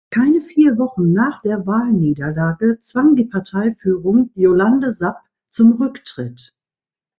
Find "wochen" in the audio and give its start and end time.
0.79-1.13